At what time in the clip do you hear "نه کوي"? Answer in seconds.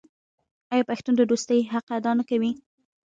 2.19-2.51